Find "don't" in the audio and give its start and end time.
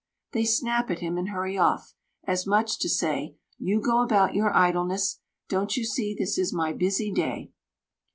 5.47-5.77